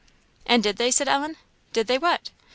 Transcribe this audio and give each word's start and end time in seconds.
"And 0.47 0.63
did 0.63 0.77
they?" 0.77 0.89
said 0.89 1.07
Ellen. 1.07 1.37
"Did 1.73 1.85
they 1.85 1.99
what?" 1.99 2.31